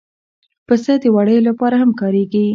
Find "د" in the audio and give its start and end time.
1.03-1.05